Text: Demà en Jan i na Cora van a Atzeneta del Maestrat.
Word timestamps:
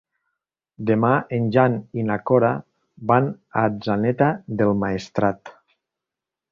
Demà 0.89 1.11
en 1.37 1.45
Jan 1.57 1.75
i 2.03 2.07
na 2.09 2.17
Cora 2.31 2.51
van 3.13 3.31
a 3.37 3.67
Atzeneta 3.69 4.35
del 4.63 4.77
Maestrat. 4.85 5.59